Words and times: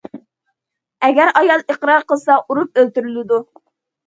ئەگەر 1.07 1.29
ئايال 1.41 1.63
ئىقرار 1.75 2.07
قىلسا، 2.13 2.39
ئۇرۇپ 2.47 2.83
ئۆلتۈرۈلىدۇ. 2.83 3.41